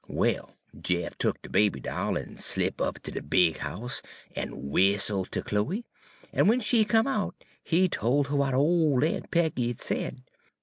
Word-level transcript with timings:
"Well, 0.07 0.57
Jeff 0.79 1.15
tuk 1.19 1.39
de 1.43 1.49
baby 1.49 1.79
doll, 1.79 2.17
en 2.17 2.39
slip' 2.39 2.81
up 2.81 3.03
ter 3.03 3.11
de 3.11 3.21
big 3.21 3.57
house, 3.57 4.01
en 4.35 4.71
whistle' 4.71 5.25
ter 5.25 5.43
Chloe, 5.43 5.85
en 6.33 6.45
w'en 6.45 6.59
she 6.59 6.83
come 6.85 7.05
out 7.05 7.35
he 7.63 7.87
tol' 7.87 8.21
'er 8.25 8.29
w'at 8.29 8.55
ole 8.55 9.03
Aun' 9.05 9.21
Peggy 9.29 9.67
had 9.67 9.79
said. 9.79 10.23